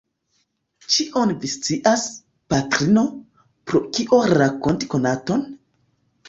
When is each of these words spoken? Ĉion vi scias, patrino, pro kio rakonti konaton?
Ĉion 0.93 1.33
vi 1.43 1.49
scias, 1.55 2.05
patrino, 2.53 3.03
pro 3.73 3.83
kio 3.99 4.21
rakonti 4.35 4.91
konaton? 4.97 5.47